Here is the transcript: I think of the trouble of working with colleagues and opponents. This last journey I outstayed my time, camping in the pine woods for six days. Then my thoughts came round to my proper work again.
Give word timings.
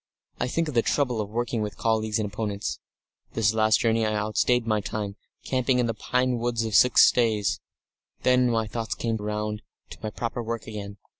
I 0.39 0.47
think 0.47 0.67
of 0.67 0.73
the 0.73 0.81
trouble 0.81 1.21
of 1.21 1.29
working 1.29 1.61
with 1.61 1.77
colleagues 1.77 2.17
and 2.17 2.25
opponents. 2.25 2.79
This 3.33 3.53
last 3.53 3.81
journey 3.81 4.03
I 4.03 4.15
outstayed 4.15 4.65
my 4.65 4.81
time, 4.81 5.15
camping 5.45 5.77
in 5.77 5.85
the 5.85 5.93
pine 5.93 6.39
woods 6.39 6.65
for 6.65 6.71
six 6.71 7.11
days. 7.11 7.59
Then 8.23 8.49
my 8.49 8.65
thoughts 8.65 8.95
came 8.95 9.17
round 9.17 9.61
to 9.91 9.99
my 10.01 10.09
proper 10.09 10.41
work 10.41 10.65
again. 10.65 10.97